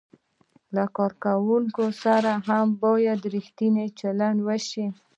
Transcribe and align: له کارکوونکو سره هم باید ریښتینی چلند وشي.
له 0.75 0.83
کارکوونکو 0.97 1.83
سره 2.03 2.31
هم 2.47 2.67
باید 2.83 3.19
ریښتینی 3.33 3.87
چلند 3.99 4.37
وشي. 4.47 4.85